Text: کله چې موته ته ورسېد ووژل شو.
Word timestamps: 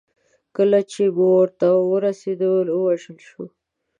کله 0.55 0.79
چې 0.91 1.03
موته 1.17 1.53
ته 1.59 1.69
ورسېد 1.89 2.41
ووژل 2.69 3.17
شو. 3.29 3.43